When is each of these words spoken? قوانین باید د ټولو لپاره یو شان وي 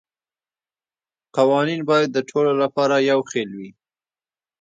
قوانین 1.35 1.81
باید 1.89 2.09
د 2.13 2.17
ټولو 2.29 2.51
لپاره 2.61 2.95
یو 3.09 3.19
شان 3.31 3.49
وي 3.57 3.69